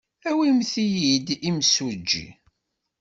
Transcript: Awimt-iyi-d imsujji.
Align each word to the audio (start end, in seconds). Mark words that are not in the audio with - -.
Awimt-iyi-d 0.29 1.27
imsujji. 1.49 2.27